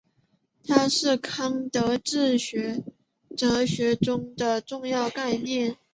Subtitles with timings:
[0.63, 5.77] 它是康德哲学中的重要概念。